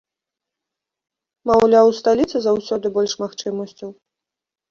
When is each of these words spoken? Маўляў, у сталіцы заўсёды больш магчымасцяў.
Маўляў, 1.49 1.85
у 1.91 1.93
сталіцы 1.99 2.37
заўсёды 2.45 2.87
больш 2.97 3.13
магчымасцяў. 3.25 3.89